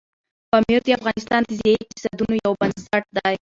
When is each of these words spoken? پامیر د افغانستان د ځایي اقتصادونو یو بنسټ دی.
پامیر 0.51 0.81
د 0.85 0.89
افغانستان 0.97 1.41
د 1.45 1.51
ځایي 1.59 1.75
اقتصادونو 1.81 2.33
یو 2.45 2.51
بنسټ 2.59 3.03
دی. 3.15 3.27